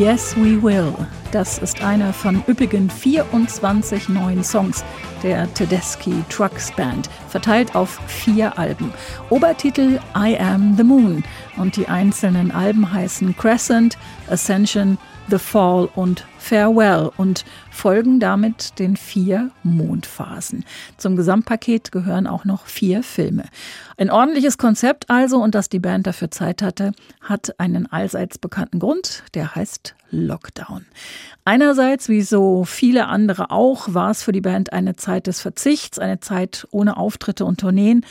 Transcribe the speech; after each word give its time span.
Yes 0.00 0.34
We 0.34 0.62
Will. 0.62 0.94
Das 1.30 1.58
ist 1.58 1.82
einer 1.82 2.14
von 2.14 2.42
üppigen 2.48 2.88
24 2.88 4.08
neuen 4.08 4.42
Songs 4.42 4.82
der 5.22 5.52
Tedeschi 5.52 6.24
Trucks 6.30 6.72
Band, 6.72 7.10
verteilt 7.28 7.74
auf 7.76 8.00
vier 8.06 8.58
Alben. 8.58 8.94
Obertitel 9.28 10.00
I 10.16 10.38
Am 10.38 10.74
the 10.74 10.84
Moon 10.84 11.22
und 11.58 11.76
die 11.76 11.86
einzelnen 11.86 12.50
Alben 12.50 12.90
heißen 12.90 13.36
Crescent, 13.36 13.98
Ascension, 14.30 14.96
The 15.30 15.38
Fall 15.38 15.88
und 15.94 16.26
Farewell 16.38 17.10
und 17.16 17.44
folgen 17.70 18.18
damit 18.18 18.78
den 18.78 18.96
vier 18.96 19.50
Mondphasen. 19.62 20.64
Zum 20.96 21.14
Gesamtpaket 21.14 21.92
gehören 21.92 22.26
auch 22.26 22.44
noch 22.44 22.66
vier 22.66 23.02
Filme. 23.02 23.44
Ein 23.96 24.10
ordentliches 24.10 24.58
Konzept 24.58 25.08
also 25.08 25.40
und 25.40 25.54
dass 25.54 25.68
die 25.68 25.78
Band 25.78 26.06
dafür 26.06 26.30
Zeit 26.30 26.62
hatte, 26.62 26.92
hat 27.20 27.60
einen 27.60 27.86
allseits 27.86 28.38
bekannten 28.38 28.80
Grund, 28.80 29.22
der 29.34 29.54
heißt 29.54 29.94
Lockdown. 30.10 30.84
Einerseits, 31.44 32.08
wie 32.08 32.22
so 32.22 32.64
viele 32.64 33.06
andere 33.06 33.50
auch, 33.50 33.94
war 33.94 34.10
es 34.10 34.22
für 34.22 34.32
die 34.32 34.40
Band 34.40 34.72
eine 34.72 34.96
Zeit 34.96 35.26
des 35.26 35.40
Verzichts, 35.40 35.98
eine 35.98 36.20
Zeit 36.20 36.66
ohne 36.70 36.96
Auftritte 36.96 37.44
und 37.44 37.60
Tourneen. 37.60 38.04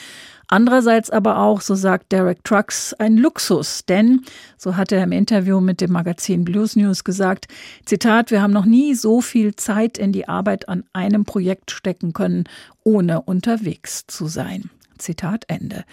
Andererseits 0.51 1.11
aber 1.11 1.37
auch, 1.37 1.61
so 1.61 1.75
sagt 1.75 2.11
Derek 2.11 2.43
Trucks, 2.43 2.95
ein 2.95 3.17
Luxus, 3.17 3.85
denn, 3.85 4.21
so 4.57 4.75
hat 4.75 4.91
er 4.91 5.03
im 5.03 5.11
Interview 5.11 5.61
mit 5.61 5.79
dem 5.79 5.91
Magazin 5.91 6.43
Blues 6.43 6.75
News 6.75 7.03
gesagt, 7.03 7.47
Zitat, 7.85 8.31
wir 8.31 8.41
haben 8.41 8.53
noch 8.53 8.65
nie 8.65 8.95
so 8.95 9.21
viel 9.21 9.55
Zeit 9.55 9.99
in 9.99 10.11
die 10.11 10.27
Arbeit 10.27 10.67
an 10.67 10.83
einem 10.91 11.23
Projekt 11.23 11.69
stecken 11.69 12.13
können, 12.13 12.45
ohne 12.83 13.21
unterwegs 13.21 14.07
zu 14.07 14.25
sein. 14.25 14.71
Zitat 14.97 15.45
Ende. 15.47 15.85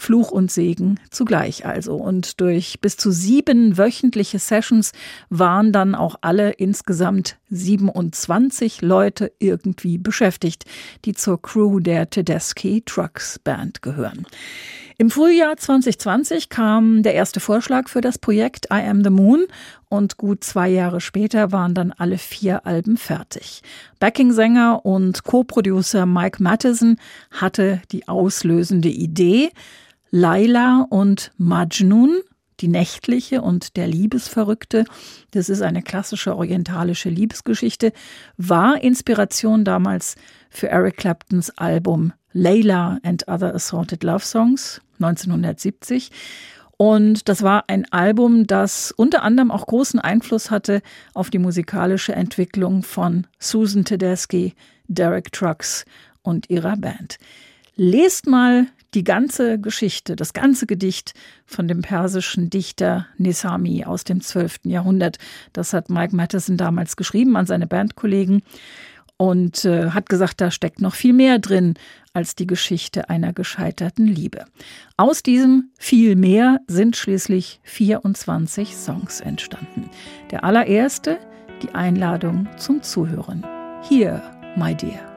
Fluch 0.00 0.30
und 0.30 0.50
Segen 0.50 0.98
zugleich 1.10 1.66
also. 1.66 1.96
Und 1.96 2.40
durch 2.40 2.80
bis 2.80 2.96
zu 2.96 3.10
sieben 3.10 3.76
wöchentliche 3.76 4.38
Sessions 4.38 4.92
waren 5.28 5.72
dann 5.72 5.94
auch 5.94 6.16
alle 6.22 6.50
insgesamt 6.52 7.36
27 7.50 8.82
Leute 8.82 9.32
irgendwie 9.38 9.98
beschäftigt, 9.98 10.64
die 11.04 11.12
zur 11.12 11.40
Crew 11.40 11.80
der 11.80 12.08
Tedeschi 12.08 12.82
Trucks 12.84 13.38
Band 13.38 13.82
gehören. 13.82 14.26
Im 15.00 15.08
Frühjahr 15.08 15.56
2020 15.56 16.50
kam 16.50 17.02
der 17.02 17.14
erste 17.14 17.40
Vorschlag 17.40 17.88
für 17.88 18.02
das 18.02 18.18
Projekt 18.18 18.66
I 18.66 18.86
Am 18.86 19.02
the 19.02 19.08
Moon 19.08 19.46
und 19.88 20.18
gut 20.18 20.44
zwei 20.44 20.68
Jahre 20.68 21.00
später 21.00 21.52
waren 21.52 21.74
dann 21.74 21.92
alle 21.92 22.18
vier 22.18 22.66
Alben 22.66 22.98
fertig. 22.98 23.62
Backing-Sänger 23.98 24.84
und 24.84 25.24
Co-Producer 25.24 26.04
Mike 26.04 26.42
Mattison 26.42 26.96
hatte 27.30 27.80
die 27.92 28.08
auslösende 28.08 28.90
Idee, 28.90 29.50
Laila 30.10 30.86
und 30.90 31.32
Majnun, 31.38 32.20
die 32.60 32.68
Nächtliche 32.68 33.42
und 33.42 33.76
der 33.76 33.86
Liebesverrückte, 33.86 34.84
das 35.30 35.48
ist 35.48 35.62
eine 35.62 35.82
klassische 35.82 36.36
orientalische 36.36 37.08
Liebesgeschichte, 37.08 37.92
war 38.36 38.82
Inspiration 38.82 39.64
damals 39.64 40.16
für 40.50 40.68
Eric 40.68 40.98
Claptons 40.98 41.50
Album 41.56 42.12
Layla 42.32 42.98
and 43.02 43.26
Other 43.28 43.54
Assorted 43.54 44.04
Love 44.04 44.24
Songs 44.24 44.80
1970. 45.00 46.10
Und 46.76 47.28
das 47.28 47.42
war 47.42 47.64
ein 47.68 47.90
Album, 47.92 48.46
das 48.46 48.90
unter 48.92 49.22
anderem 49.22 49.50
auch 49.50 49.66
großen 49.66 50.00
Einfluss 50.00 50.50
hatte 50.50 50.80
auf 51.12 51.28
die 51.30 51.38
musikalische 51.38 52.14
Entwicklung 52.14 52.82
von 52.82 53.26
Susan 53.38 53.84
Tedeschi, 53.84 54.54
Derek 54.88 55.30
Trucks 55.32 55.84
und 56.22 56.48
ihrer 56.48 56.76
Band. 56.76 57.18
Lest 57.76 58.26
mal 58.26 58.66
die 58.94 59.04
ganze 59.04 59.60
Geschichte, 59.60 60.16
das 60.16 60.32
ganze 60.32 60.66
Gedicht 60.66 61.14
von 61.46 61.68
dem 61.68 61.82
persischen 61.82 62.50
Dichter 62.50 63.06
Nisami 63.18 63.84
aus 63.84 64.04
dem 64.04 64.20
12. 64.20 64.60
Jahrhundert. 64.64 65.18
Das 65.52 65.72
hat 65.72 65.90
Mike 65.90 66.14
Matheson 66.14 66.56
damals 66.56 66.96
geschrieben 66.96 67.36
an 67.36 67.46
seine 67.46 67.66
Bandkollegen 67.66 68.42
und 69.16 69.66
äh, 69.66 69.90
hat 69.90 70.08
gesagt, 70.08 70.40
da 70.40 70.50
steckt 70.50 70.80
noch 70.80 70.94
viel 70.94 71.12
mehr 71.12 71.38
drin 71.38 71.74
als 72.14 72.36
die 72.36 72.46
Geschichte 72.46 73.10
einer 73.10 73.34
gescheiterten 73.34 74.06
Liebe. 74.06 74.46
Aus 74.96 75.22
diesem 75.22 75.70
viel 75.78 76.16
mehr 76.16 76.60
sind 76.66 76.96
schließlich 76.96 77.60
24 77.64 78.74
Songs 78.74 79.20
entstanden. 79.20 79.90
Der 80.30 80.42
allererste, 80.42 81.18
die 81.62 81.74
Einladung 81.74 82.48
zum 82.56 82.82
Zuhören. 82.82 83.44
Hier, 83.82 84.22
my 84.56 84.74
dear. 84.74 85.09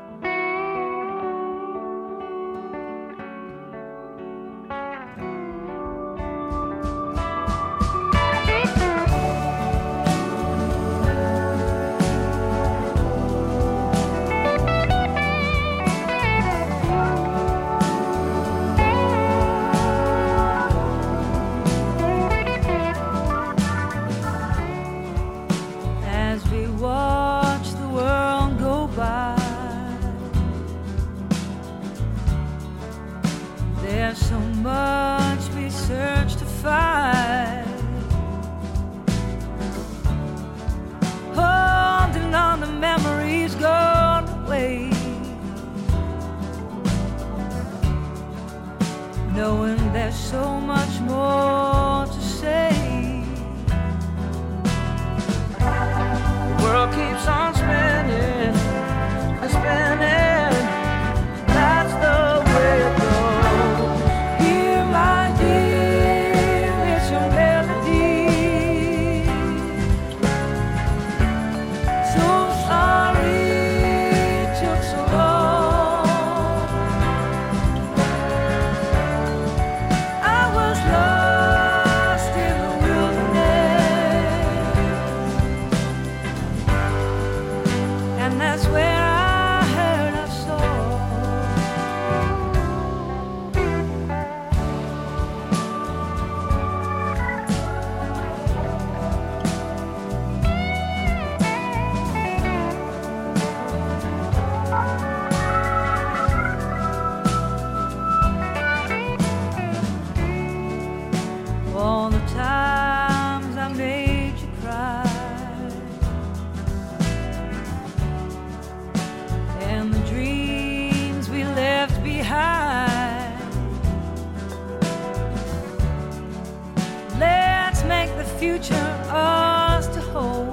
future 128.43 128.89
us 129.09 129.87
to 129.87 130.01
hold. 130.11 130.52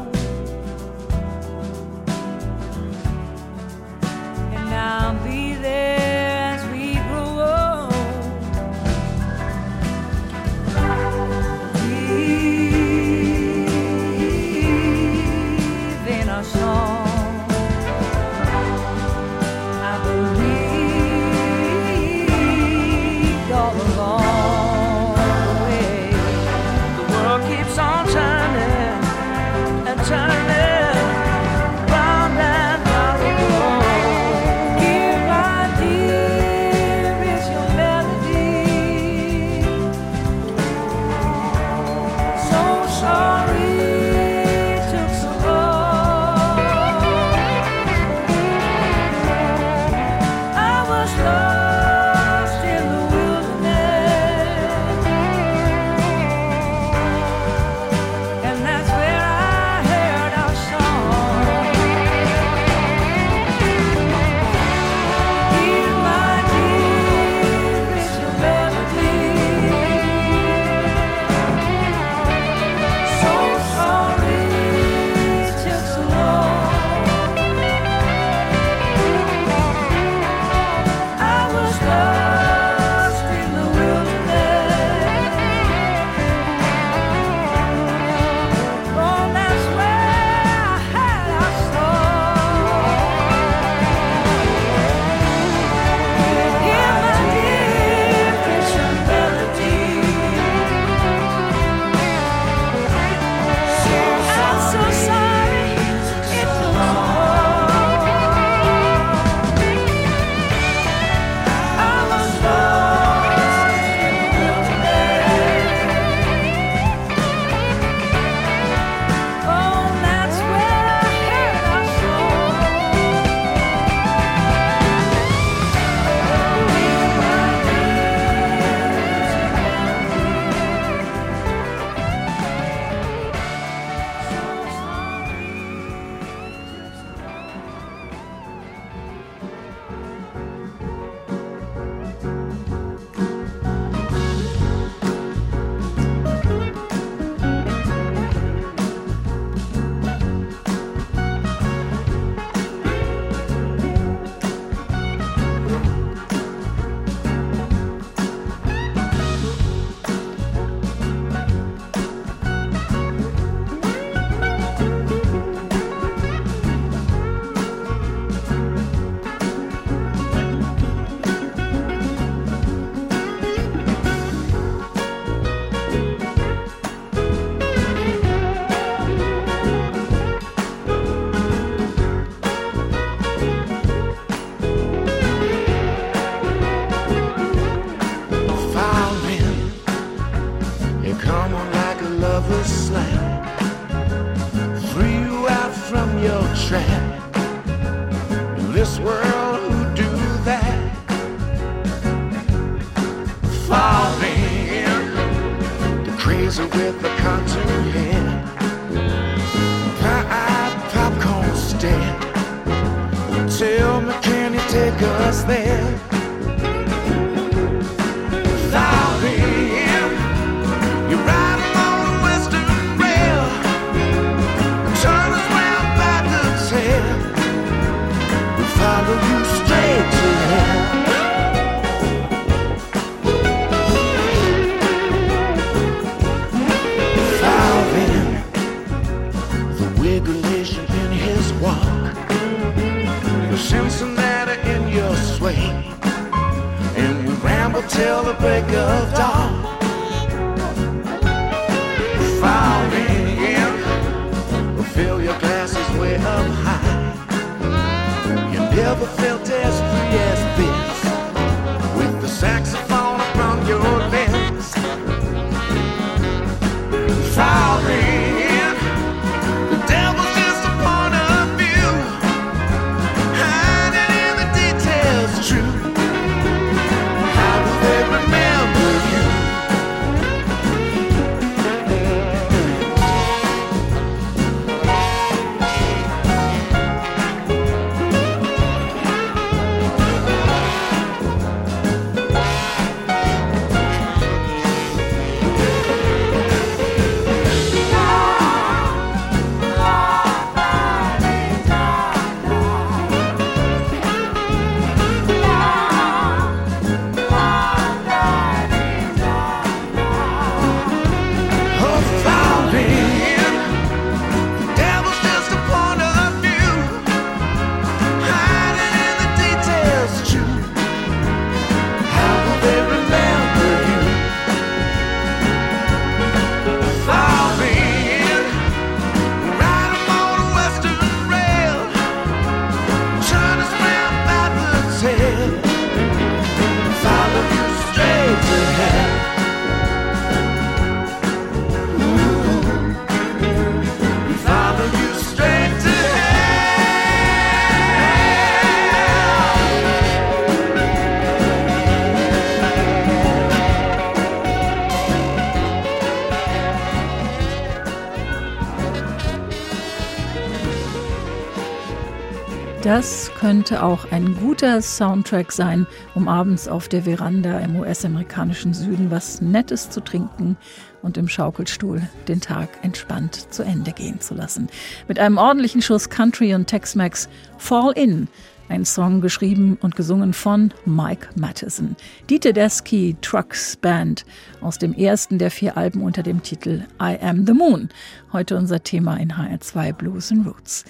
Könnte 363.41 363.83
auch 363.83 364.13
ein 364.13 364.37
guter 364.37 364.83
Soundtrack 364.83 365.51
sein, 365.51 365.87
um 366.15 366.29
abends 366.29 366.69
auf 366.69 366.89
der 366.89 367.05
Veranda 367.05 367.59
im 367.61 367.75
US-amerikanischen 367.75 368.75
Süden 368.75 369.11
was 369.11 369.41
Nettes 369.41 369.89
zu 369.89 370.03
trinken 370.03 370.59
und 371.01 371.17
im 371.17 371.27
Schaukelstuhl 371.27 372.03
den 372.29 372.43
Tag 372.43 372.69
entspannt 372.83 373.51
zu 373.51 373.63
Ende 373.63 373.93
gehen 373.93 374.21
zu 374.21 374.35
lassen. 374.35 374.69
Mit 375.09 375.19
einem 375.19 375.39
ordentlichen 375.39 375.81
Schuss 375.81 376.11
Country 376.11 376.55
und 376.55 376.67
Tex-Mex 376.67 377.31
Fall 377.57 377.93
In 377.97 378.29
ein 378.69 378.85
Song 378.85 379.23
geschrieben 379.23 379.79
und 379.81 379.97
gesungen 379.97 380.35
von 380.35 380.75
Mike 380.85 381.29
Mattison. 381.35 381.97
Die 382.29 382.41
Tedeschi 382.41 383.17
Trucks 383.23 383.75
Band 383.77 384.27
aus 384.61 384.77
dem 384.77 384.93
ersten 384.93 385.39
der 385.39 385.51
vier 385.51 385.79
Alben 385.79 386.03
unter 386.03 386.23
dem 386.23 386.43
Titel 386.43 386.83
I 387.03 387.17
Am 387.23 387.47
the 387.47 387.55
Moon. 387.55 387.89
Heute 388.35 388.59
unser 388.59 388.83
Thema 388.83 389.17
in 389.17 389.33
HR2 389.33 389.95
Blues 389.95 390.31
and 390.31 390.47
Roots. 390.47 390.85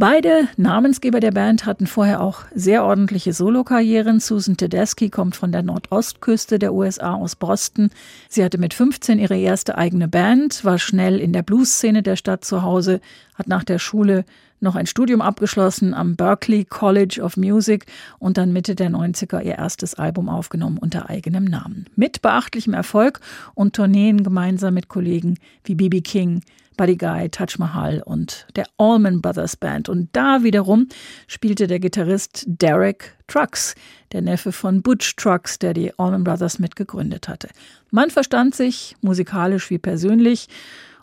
Beide 0.00 0.48
Namensgeber 0.56 1.20
der 1.20 1.30
Band 1.30 1.66
hatten 1.66 1.86
vorher 1.86 2.22
auch 2.22 2.44
sehr 2.54 2.84
ordentliche 2.84 3.34
Solokarrieren. 3.34 4.18
Susan 4.18 4.56
Tedeschi 4.56 5.10
kommt 5.10 5.36
von 5.36 5.52
der 5.52 5.62
Nordostküste 5.62 6.58
der 6.58 6.72
USA 6.72 7.12
aus 7.12 7.36
Boston. 7.36 7.90
Sie 8.30 8.42
hatte 8.42 8.56
mit 8.56 8.72
15 8.72 9.18
ihre 9.18 9.36
erste 9.36 9.76
eigene 9.76 10.08
Band, 10.08 10.64
war 10.64 10.78
schnell 10.78 11.20
in 11.20 11.34
der 11.34 11.42
Bluesszene 11.42 12.02
der 12.02 12.16
Stadt 12.16 12.46
zu 12.46 12.62
Hause, 12.62 13.02
hat 13.34 13.46
nach 13.46 13.62
der 13.62 13.78
Schule 13.78 14.24
noch 14.58 14.74
ein 14.74 14.86
Studium 14.86 15.20
abgeschlossen 15.20 15.92
am 15.92 16.16
Berklee 16.16 16.64
College 16.64 17.20
of 17.22 17.36
Music 17.36 17.84
und 18.18 18.38
dann 18.38 18.54
Mitte 18.54 18.74
der 18.74 18.88
90er 18.88 19.42
ihr 19.42 19.58
erstes 19.58 19.96
Album 19.96 20.30
aufgenommen 20.30 20.78
unter 20.78 21.10
eigenem 21.10 21.44
Namen. 21.44 21.84
Mit 21.94 22.22
beachtlichem 22.22 22.72
Erfolg 22.72 23.20
und 23.52 23.76
Tourneen 23.76 24.24
gemeinsam 24.24 24.72
mit 24.72 24.88
Kollegen 24.88 25.36
wie 25.64 25.74
B.B. 25.74 26.00
King, 26.00 26.40
Buddy 26.80 26.96
Guy, 26.96 27.28
Taj 27.28 27.58
Mahal 27.58 28.02
und 28.06 28.46
der 28.56 28.64
Allman 28.78 29.20
Brothers 29.20 29.54
Band. 29.54 29.90
Und 29.90 30.08
da 30.14 30.42
wiederum 30.44 30.88
spielte 31.26 31.66
der 31.66 31.78
Gitarrist 31.78 32.44
Derek 32.46 33.18
Trucks, 33.26 33.74
der 34.12 34.22
Neffe 34.22 34.50
von 34.50 34.80
Butch 34.80 35.14
Trucks, 35.16 35.58
der 35.58 35.74
die 35.74 35.92
Allman 35.98 36.24
Brothers 36.24 36.58
mitgegründet 36.58 37.28
hatte. 37.28 37.50
Man 37.90 38.08
verstand 38.08 38.54
sich 38.54 38.96
musikalisch 39.02 39.68
wie 39.68 39.76
persönlich. 39.76 40.48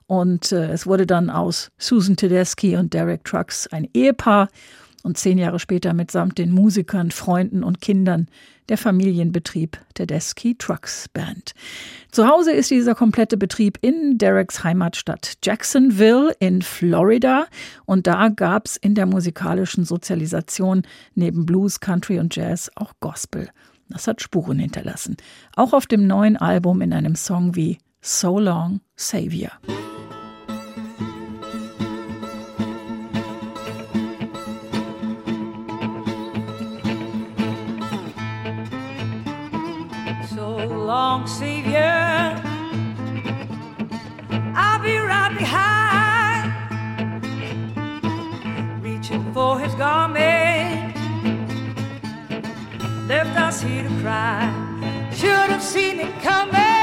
Und 0.08 0.52
äh, 0.52 0.72
es 0.72 0.88
wurde 0.88 1.06
dann 1.06 1.30
aus 1.30 1.70
Susan 1.78 2.16
Tedeschi 2.16 2.76
und 2.76 2.96
Derek 2.96 3.24
Trucks 3.24 3.68
ein 3.68 3.88
Ehepaar 3.94 4.50
und 5.04 5.20
zehn 5.20 5.38
Jahre 5.38 5.60
später 5.60 5.94
mitsamt 5.94 6.40
den 6.40 6.54
Musikern, 6.54 7.12
Freunden 7.12 7.64
und 7.64 7.82
Kindern 7.82 8.30
der 8.70 8.78
Familienbetrieb 8.78 9.78
Tedeschi 9.94 10.56
Trucks 10.58 11.08
Band. 11.10 11.54
Zu 12.12 12.28
Hause 12.28 12.52
ist 12.52 12.72
dieser 12.72 12.96
komplette 12.96 13.38
Betrieb 13.38 13.78
in 13.82 14.18
Dereks 14.18 14.64
Heimatstadt 14.64 15.38
Jacksonville 15.44 16.36
in 16.40 16.62
Florida 16.62 17.48
und 17.86 18.08
da 18.08 18.30
gab 18.30 18.66
es 18.66 18.78
in 18.78 18.96
der 18.96 19.06
musikalischen 19.06 19.86
Sozialisation 19.86 20.84
neben 21.16 21.46
Blues, 21.46 21.80
Country 21.80 22.20
und 22.20 22.36
Jazz 22.36 22.72
auch 22.76 22.94
Gospel. 23.00 23.50
Das 23.90 24.08
hat 24.08 24.22
Spuren 24.22 24.60
hinterlassen. 24.60 25.18
Auch 25.56 25.74
auf 25.74 25.86
dem 25.86 26.08
neuen 26.08 26.38
Album 26.38 26.82
in 26.82 26.94
einem 26.94 27.16
Song 27.16 27.56
wie 27.56 27.78
So 28.02 28.40
Long 28.40 28.82
Savior. 28.96 29.52
Savior. 41.28 42.42
I'll 44.56 44.82
be 44.82 44.98
right 44.98 45.36
behind, 45.38 46.54
reaching 48.82 49.34
for 49.34 49.60
his 49.60 49.76
garment. 49.76 50.96
Left 53.08 53.38
us 53.38 53.62
here 53.62 53.84
to 53.84 53.90
cry. 54.02 54.50
Should 55.12 55.50
have 55.50 55.64
seen 55.64 56.00
it 56.00 56.14
coming, 56.22 56.77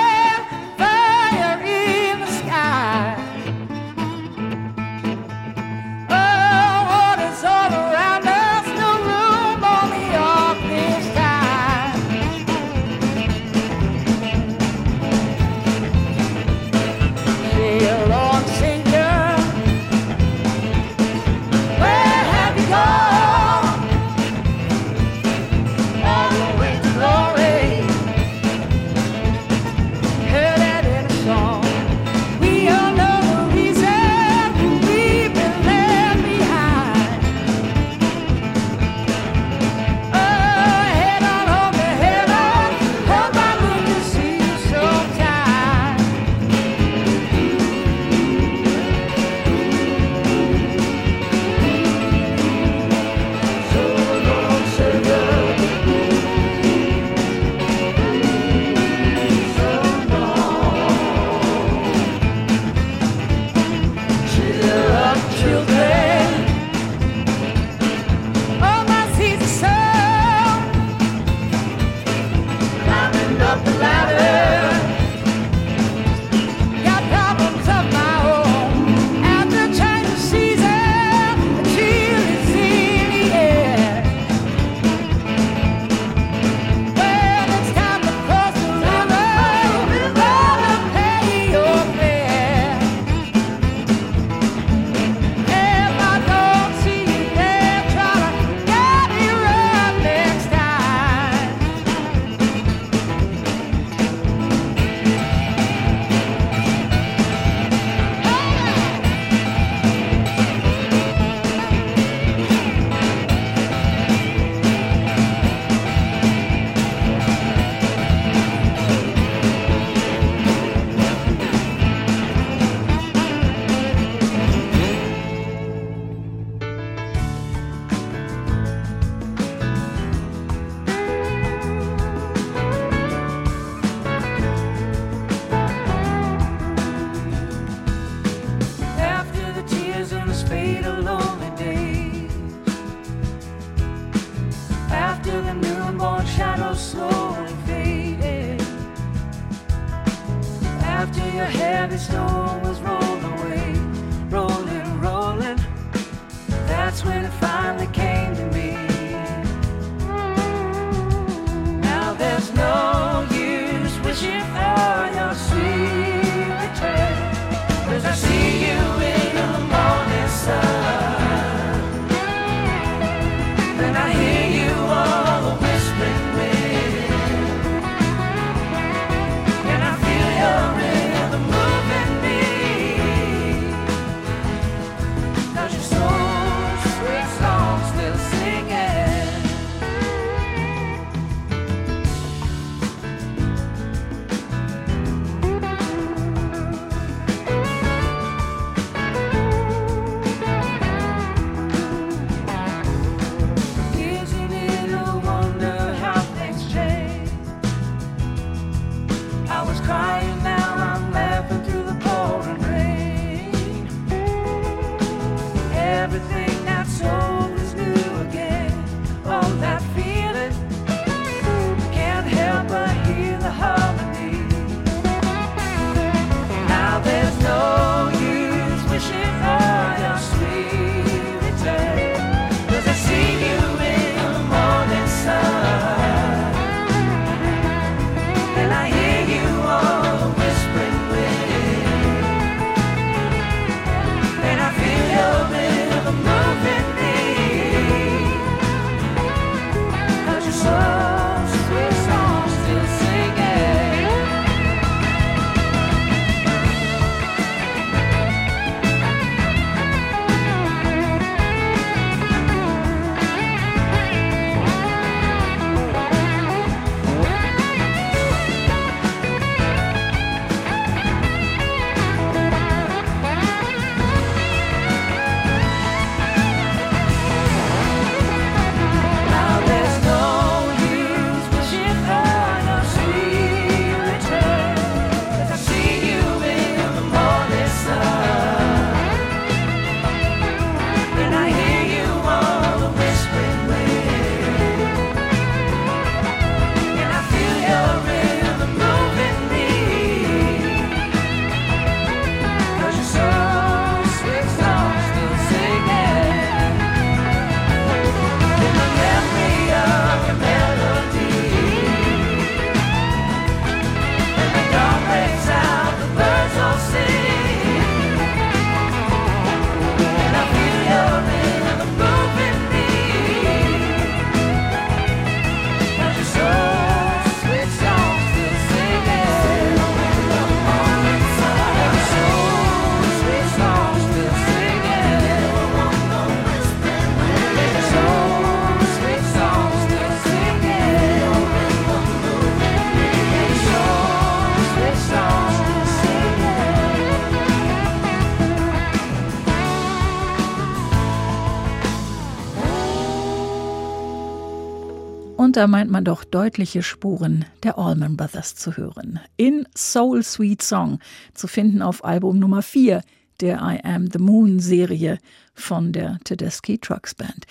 da 355.56 355.68
meint 355.68 355.90
man 355.90 356.04
doch 356.04 356.24
deutliche 356.24 356.82
Spuren 356.82 357.44
der 357.62 357.78
Allman 357.78 358.16
Brothers 358.16 358.56
zu 358.56 358.76
hören. 358.76 359.20
In 359.36 359.66
Soul 359.76 360.22
Sweet 360.22 360.62
Song, 360.62 360.98
zu 361.32 361.46
finden 361.46 361.80
auf 361.80 362.04
Album 362.04 362.38
Nummer 362.38 362.62
4 362.62 363.02
der 363.40 363.60
I 363.62 363.80
Am 363.82 364.08
the 364.10 364.18
Moon 364.18 364.60
Serie 364.60 365.18
von 365.54 365.92
der 365.92 366.18
Tedeschi 366.24 366.78
Trucks 366.78 367.14
Band. 367.14 367.46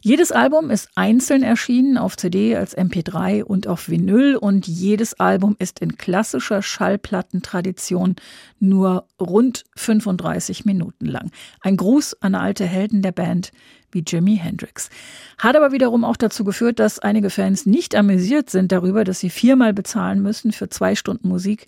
Jedes 0.00 0.32
Album 0.32 0.70
ist 0.70 0.88
einzeln 0.94 1.42
erschienen 1.42 1.96
auf 1.96 2.16
CD 2.16 2.56
als 2.56 2.76
MP3 2.76 3.42
und 3.42 3.66
auf 3.66 3.88
Vinyl 3.88 4.36
und 4.36 4.66
jedes 4.66 5.14
Album 5.14 5.56
ist 5.58 5.80
in 5.80 5.96
klassischer 5.96 6.62
Schallplattentradition 6.62 8.16
nur 8.60 9.06
rund 9.20 9.64
35 9.76 10.64
Minuten 10.64 11.06
lang. 11.06 11.30
Ein 11.60 11.76
Gruß 11.76 12.20
an 12.20 12.34
alte 12.34 12.66
Helden 12.66 13.02
der 13.02 13.12
Band 13.12 13.52
wie 13.92 14.04
Jimi 14.06 14.36
Hendrix. 14.36 14.90
Hat 15.38 15.56
aber 15.56 15.72
wiederum 15.72 16.04
auch 16.04 16.16
dazu 16.16 16.44
geführt, 16.44 16.78
dass 16.78 16.98
einige 16.98 17.30
Fans 17.30 17.66
nicht 17.66 17.94
amüsiert 17.94 18.50
sind 18.50 18.72
darüber, 18.72 19.04
dass 19.04 19.20
sie 19.20 19.30
viermal 19.30 19.72
bezahlen 19.72 20.22
müssen 20.22 20.52
für 20.52 20.68
zwei 20.68 20.94
Stunden 20.94 21.28
Musik 21.28 21.66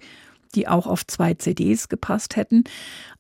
die 0.55 0.69
auch 0.69 0.87
auf 0.87 1.07
zwei 1.07 1.35
CDs 1.35 1.89
gepasst 1.89 2.37
hätten. 2.37 2.65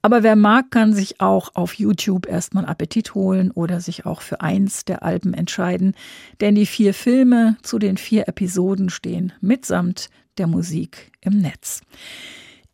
Aber 0.03 0.23
wer 0.23 0.37
mag, 0.37 0.71
kann 0.71 0.93
sich 0.93 1.21
auch 1.21 1.51
auf 1.55 1.75
YouTube 1.75 2.27
erstmal 2.27 2.65
Appetit 2.65 3.15
holen 3.15 3.51
oder 3.51 3.81
sich 3.81 4.07
auch 4.07 4.23
für 4.23 4.41
eins 4.41 4.85
der 4.85 5.03
Alben 5.03 5.35
entscheiden. 5.35 5.95
Denn 6.41 6.55
die 6.55 6.67
vier 6.67 6.95
Filme 6.95 7.57
zu 7.63 7.79
den 7.79 7.97
vier 7.97 8.29
Episoden 8.29 8.91
stehen 8.91 9.33
mitsamt 9.41 10.11
der 10.39 10.47
Musik 10.47 11.13
im 11.21 11.39
Netz. 11.39 11.81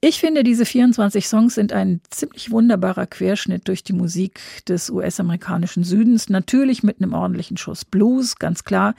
Ich 0.07 0.21
finde, 0.21 0.43
diese 0.43 0.67
24 0.67 1.27
Songs 1.27 1.55
sind 1.55 1.73
ein 1.73 2.03
ziemlich 2.11 2.51
wunderbarer 2.51 3.07
Querschnitt 3.07 3.69
durch 3.69 3.83
die 3.83 3.95
Musik 3.95 4.39
des 4.69 4.91
US-amerikanischen 4.91 5.83
Südens. 5.83 6.29
Natürlich 6.29 6.83
mit 6.83 7.01
einem 7.01 7.15
ordentlichen 7.15 7.57
Schuss 7.57 7.87
Blues, 7.87 8.37
ganz 8.37 8.65
klar, 8.65 8.95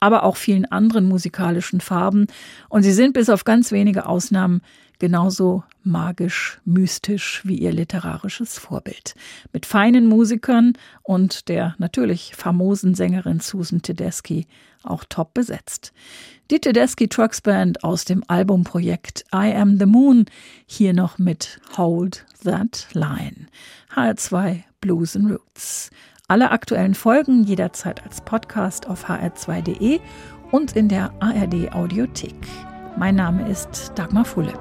aber 0.00 0.22
auch 0.22 0.36
vielen 0.36 0.64
anderen 0.64 1.08
musikalischen 1.08 1.82
Farben. 1.82 2.26
Und 2.70 2.84
sie 2.84 2.92
sind 2.92 3.12
bis 3.12 3.28
auf 3.28 3.44
ganz 3.44 3.70
wenige 3.70 4.06
Ausnahmen 4.06 4.62
genauso 4.98 5.64
magisch, 5.82 6.58
mystisch 6.64 7.42
wie 7.44 7.56
ihr 7.56 7.72
literarisches 7.72 8.58
Vorbild. 8.58 9.14
Mit 9.52 9.66
feinen 9.66 10.06
Musikern 10.06 10.72
und 11.02 11.48
der 11.48 11.74
natürlich 11.78 12.34
famosen 12.34 12.94
Sängerin 12.94 13.40
Susan 13.40 13.82
Tedeschi 13.82 14.46
auch 14.82 15.04
top 15.08 15.34
besetzt. 15.34 15.92
Die 16.50 16.60
Tedeschi 16.60 17.08
Trucks 17.08 17.40
Band 17.40 17.82
aus 17.82 18.04
dem 18.04 18.22
Albumprojekt 18.28 19.24
I 19.34 19.52
Am 19.54 19.78
the 19.78 19.86
Moon, 19.86 20.26
hier 20.66 20.92
noch 20.92 21.18
mit 21.18 21.60
Hold 21.76 22.24
That 22.44 22.88
Line. 22.92 23.46
HR2 23.94 24.62
Blues 24.80 25.16
and 25.16 25.30
Roots. 25.30 25.90
Alle 26.28 26.50
aktuellen 26.50 26.94
Folgen 26.94 27.44
jederzeit 27.44 28.02
als 28.04 28.20
Podcast 28.20 28.86
auf 28.86 29.08
hr2.de 29.08 30.00
und 30.50 30.74
in 30.74 30.88
der 30.88 31.12
ARD 31.20 31.72
Audiothek. 31.72 32.34
Mein 32.98 33.16
Name 33.16 33.46
ist 33.46 33.92
Dagmar 33.94 34.24
Fulle. 34.24 34.54